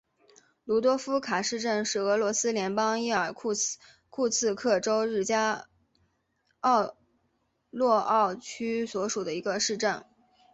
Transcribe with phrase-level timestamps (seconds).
[0.65, 3.53] 鲁多夫卡市镇是俄罗斯联邦伊尔库
[4.27, 5.67] 茨克州日加
[7.69, 10.03] 洛沃区所属的一个市镇。